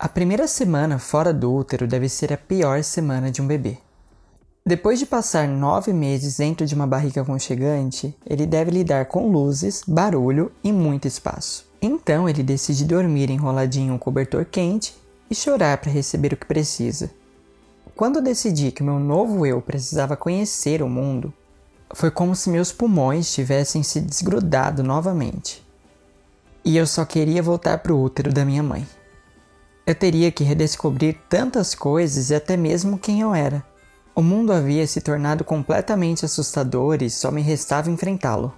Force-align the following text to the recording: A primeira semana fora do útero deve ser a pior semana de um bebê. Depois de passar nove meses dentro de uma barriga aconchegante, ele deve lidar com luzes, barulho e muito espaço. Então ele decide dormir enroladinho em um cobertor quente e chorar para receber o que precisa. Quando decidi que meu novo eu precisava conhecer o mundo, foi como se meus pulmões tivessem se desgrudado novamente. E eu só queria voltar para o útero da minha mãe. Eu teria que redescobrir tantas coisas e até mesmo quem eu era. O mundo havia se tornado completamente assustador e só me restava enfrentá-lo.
A 0.00 0.08
primeira 0.08 0.46
semana 0.46 0.96
fora 0.96 1.34
do 1.34 1.52
útero 1.52 1.84
deve 1.84 2.08
ser 2.08 2.32
a 2.32 2.36
pior 2.36 2.84
semana 2.84 3.32
de 3.32 3.42
um 3.42 3.48
bebê. 3.48 3.78
Depois 4.64 5.00
de 5.00 5.04
passar 5.04 5.48
nove 5.48 5.92
meses 5.92 6.36
dentro 6.36 6.64
de 6.64 6.72
uma 6.72 6.86
barriga 6.86 7.22
aconchegante, 7.22 8.16
ele 8.24 8.46
deve 8.46 8.70
lidar 8.70 9.06
com 9.06 9.28
luzes, 9.28 9.82
barulho 9.84 10.52
e 10.62 10.70
muito 10.70 11.08
espaço. 11.08 11.66
Então 11.82 12.28
ele 12.28 12.44
decide 12.44 12.84
dormir 12.84 13.28
enroladinho 13.28 13.90
em 13.90 13.96
um 13.96 13.98
cobertor 13.98 14.44
quente 14.44 14.94
e 15.28 15.34
chorar 15.34 15.78
para 15.78 15.90
receber 15.90 16.32
o 16.32 16.36
que 16.36 16.46
precisa. 16.46 17.10
Quando 17.96 18.22
decidi 18.22 18.70
que 18.70 18.84
meu 18.84 19.00
novo 19.00 19.44
eu 19.44 19.60
precisava 19.60 20.16
conhecer 20.16 20.80
o 20.80 20.88
mundo, 20.88 21.34
foi 21.92 22.12
como 22.12 22.36
se 22.36 22.50
meus 22.50 22.70
pulmões 22.70 23.32
tivessem 23.32 23.82
se 23.82 24.00
desgrudado 24.00 24.80
novamente. 24.84 25.60
E 26.64 26.76
eu 26.76 26.86
só 26.86 27.04
queria 27.04 27.42
voltar 27.42 27.78
para 27.78 27.92
o 27.92 28.00
útero 28.00 28.32
da 28.32 28.44
minha 28.44 28.62
mãe. 28.62 28.86
Eu 29.88 29.94
teria 29.94 30.30
que 30.30 30.44
redescobrir 30.44 31.16
tantas 31.30 31.74
coisas 31.74 32.28
e 32.28 32.34
até 32.34 32.58
mesmo 32.58 32.98
quem 32.98 33.22
eu 33.22 33.34
era. 33.34 33.64
O 34.14 34.20
mundo 34.20 34.52
havia 34.52 34.86
se 34.86 35.00
tornado 35.00 35.44
completamente 35.44 36.26
assustador 36.26 37.02
e 37.02 37.08
só 37.08 37.30
me 37.30 37.40
restava 37.40 37.90
enfrentá-lo. 37.90 38.52